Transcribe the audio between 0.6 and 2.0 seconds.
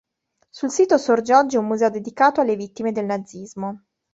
sito sorge oggi un museo